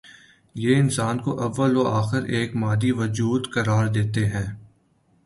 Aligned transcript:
یہ 0.55 0.75
انسان 0.75 1.15
کو 1.19 1.31
اوّ 1.43 1.67
ل 1.67 1.77
و 1.77 1.83
آخر 1.99 2.21
ایک 2.35 2.55
مادی 2.55 2.91
وجود 2.91 3.41
قرار 3.53 3.85
دیتے 3.87 4.25
ہیں۔ 4.25 4.47